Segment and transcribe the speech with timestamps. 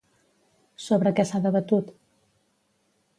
[0.85, 1.93] Sobre què s'ha debatut?